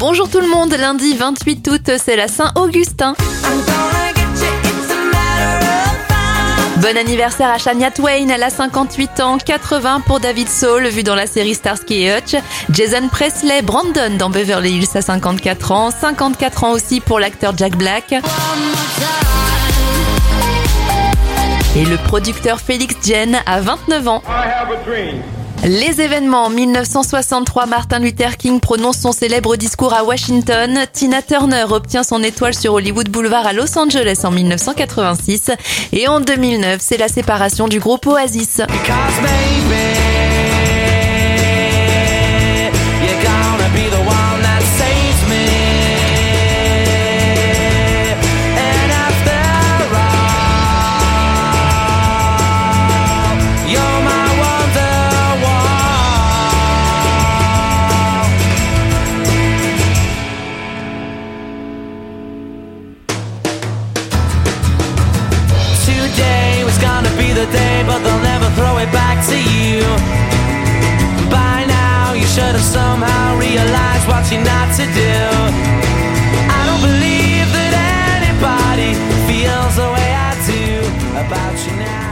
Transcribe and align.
Bonjour 0.00 0.30
tout 0.30 0.40
le 0.40 0.48
monde, 0.48 0.72
lundi 0.72 1.14
28 1.14 1.68
août, 1.68 1.90
c'est 1.98 2.16
la 2.16 2.26
Saint-Augustin. 2.26 3.14
Bon 6.78 6.96
anniversaire 6.96 7.50
à 7.50 7.58
Shania 7.58 7.90
Twain, 7.90 8.30
elle 8.30 8.42
a 8.42 8.48
58 8.48 9.20
ans, 9.20 9.36
80 9.36 10.00
pour 10.06 10.18
David 10.18 10.48
Soul, 10.48 10.86
vu 10.86 11.02
dans 11.02 11.14
la 11.14 11.26
série 11.26 11.52
Starsky 11.52 12.04
et 12.04 12.16
Hutch. 12.16 12.34
Jason 12.70 13.08
Presley, 13.12 13.60
Brandon 13.60 14.16
dans 14.18 14.30
Beverly 14.30 14.78
Hills 14.78 14.88
à 14.94 15.02
54 15.02 15.72
ans, 15.72 15.90
54 15.90 16.64
ans 16.64 16.70
aussi 16.70 17.00
pour 17.00 17.20
l'acteur 17.20 17.52
Jack 17.54 17.76
Black. 17.76 18.14
Et 21.76 21.84
le 21.84 21.98
producteur 21.98 22.58
Félix 22.58 22.94
Jen 23.06 23.38
a 23.44 23.60
29 23.60 24.08
ans. 24.08 24.22
Les 25.64 26.00
événements. 26.00 26.48
1963, 26.48 27.66
Martin 27.66 27.98
Luther 27.98 28.38
King 28.38 28.60
prononce 28.60 28.98
son 28.98 29.12
célèbre 29.12 29.56
discours 29.56 29.92
à 29.92 30.04
Washington. 30.04 30.78
Tina 30.92 31.20
Turner 31.20 31.64
obtient 31.70 32.02
son 32.02 32.22
étoile 32.22 32.54
sur 32.54 32.72
Hollywood 32.72 33.10
Boulevard 33.10 33.46
à 33.46 33.52
Los 33.52 33.78
Angeles 33.78 34.20
en 34.24 34.30
1986. 34.30 35.50
Et 35.92 36.08
en 36.08 36.20
2009, 36.20 36.80
c'est 36.80 36.96
la 36.96 37.08
séparation 37.08 37.68
du 37.68 37.78
groupe 37.78 38.06
Oasis. 38.06 38.62
the 67.46 67.52
day, 67.52 67.82
but 67.86 68.00
they'll 68.04 68.22
never 68.22 68.48
throw 68.54 68.76
it 68.78 68.90
back 68.92 69.16
to 69.24 69.38
you. 69.56 69.80
By 71.30 71.64
now, 71.64 72.12
you 72.12 72.26
should 72.26 72.54
have 72.58 72.68
somehow 72.78 73.38
realized 73.38 74.06
what 74.06 74.30
you're 74.30 74.44
not 74.44 74.68
to 74.76 74.84
do. 74.84 75.16
I 76.56 76.60
don't 76.68 76.82
believe 76.90 77.48
that 77.56 77.72
anybody 78.20 78.92
feels 79.28 79.76
the 79.76 79.88
way 79.96 80.10
I 80.28 80.32
do 80.52 80.84
about 81.16 81.56
you 81.64 81.76
now. 81.80 82.09